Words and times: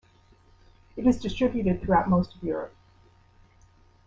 It 0.97 1.05
is 1.05 1.21
distributed 1.21 1.79
throughout 1.79 2.09
most 2.09 2.33
of 2.35 2.41
Europe. 2.41 2.73